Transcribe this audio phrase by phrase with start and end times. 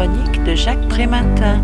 [0.00, 1.62] chronique de Jacques Prématin.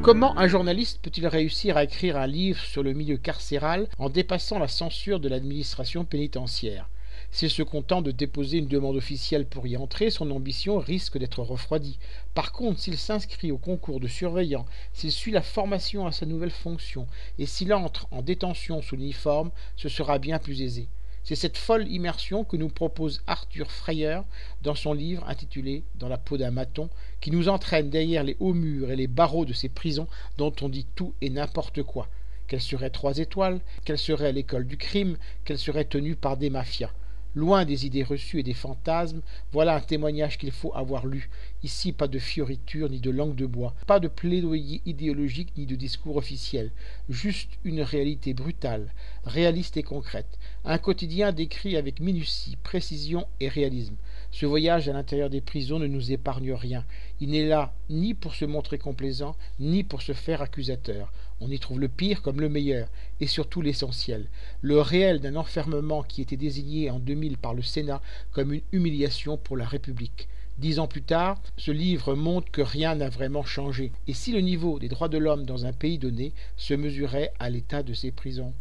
[0.00, 4.60] Comment un journaliste peut-il réussir à écrire un livre sur le milieu carcéral en dépassant
[4.60, 6.88] la censure de l'administration pénitentiaire?
[7.32, 11.42] S'il se contente de déposer une demande officielle pour y entrer, son ambition risque d'être
[11.42, 11.98] refroidie.
[12.34, 16.52] Par contre, s'il s'inscrit au concours de surveillant, s'il suit la formation à sa nouvelle
[16.52, 17.08] fonction,
[17.40, 20.86] et s'il entre en détention sous l'uniforme, ce sera bien plus aisé.
[21.24, 24.20] C'est cette folle immersion que nous propose Arthur Freyer
[24.62, 26.88] dans son livre intitulé Dans la peau d'un maton,
[27.20, 30.68] qui nous entraîne derrière les hauts murs et les barreaux de ces prisons dont on
[30.68, 32.08] dit tout et n'importe quoi.
[32.46, 33.60] Quelle serait trois étoiles?
[33.84, 35.18] Quelle serait l'école du crime?
[35.44, 36.90] Quelle serait tenue par des mafias?
[37.34, 39.20] Loin des idées reçues et des fantasmes,
[39.52, 41.28] voilà un témoignage qu'il faut avoir lu.
[41.62, 45.76] Ici, pas de fioritures ni de langue de bois, pas de plaidoyer idéologique ni de
[45.76, 46.72] discours officiel,
[47.08, 48.92] juste une réalité brutale,
[49.24, 53.96] réaliste et concrète, un quotidien décrit avec minutie, précision et réalisme.
[54.30, 56.84] Ce voyage à l'intérieur des prisons ne nous épargne rien.
[57.20, 61.12] Il n'est là ni pour se montrer complaisant, ni pour se faire accusateur.
[61.40, 62.88] On y trouve le pire comme le meilleur,
[63.20, 64.26] et surtout l'essentiel,
[64.60, 69.36] le réel d'un enfermement qui était désigné en 2000 par le Sénat comme une humiliation
[69.36, 70.28] pour la République.
[70.58, 74.40] Dix ans plus tard, ce livre montre que rien n'a vraiment changé, et si le
[74.40, 78.10] niveau des droits de l'homme dans un pays donné se mesurait à l'état de ses
[78.10, 78.52] prisons?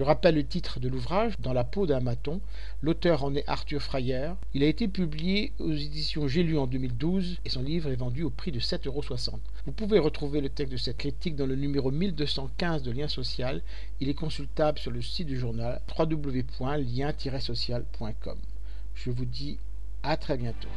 [0.00, 2.40] Je rappelle le titre de l'ouvrage, Dans la peau d'un maton.
[2.80, 4.30] L'auteur en est Arthur Freyer.
[4.54, 8.22] Il a été publié aux éditions J'ai lu en 2012 et son livre est vendu
[8.22, 9.04] au prix de 7,60 euros.
[9.66, 13.60] Vous pouvez retrouver le texte de cette critique dans le numéro 1215 de Lien Social.
[14.00, 18.38] Il est consultable sur le site du journal www.lien-social.com.
[18.94, 19.58] Je vous dis
[20.02, 20.70] à très bientôt.